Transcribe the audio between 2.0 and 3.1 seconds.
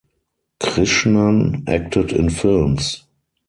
in films.